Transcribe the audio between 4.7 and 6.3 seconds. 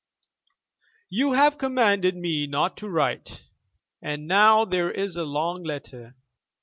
is a long letter!